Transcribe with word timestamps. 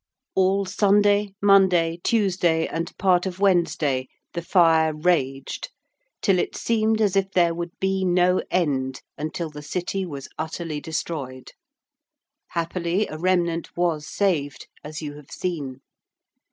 _)]All 0.33 0.65
Sunday, 0.65 1.35
Monday, 1.43 1.99
Tuesday 2.03 2.65
and 2.65 2.91
part 2.97 3.27
of 3.27 3.39
Wednesday, 3.39 4.07
the 4.33 4.41
fire 4.41 4.95
raged, 4.95 5.69
till 6.23 6.39
it 6.39 6.55
seemed 6.55 6.99
as 7.01 7.15
if 7.15 7.29
there 7.29 7.53
would 7.53 7.69
be 7.79 8.03
no 8.03 8.41
end 8.49 9.03
until 9.15 9.51
the 9.51 9.61
City 9.61 10.03
was 10.03 10.27
utterly 10.39 10.81
destroyed. 10.81 11.51
Happily 12.47 13.05
a 13.09 13.17
remnant 13.19 13.77
was 13.77 14.07
saved, 14.07 14.65
as 14.83 15.03
you 15.03 15.17
have 15.17 15.29
seen. 15.29 15.81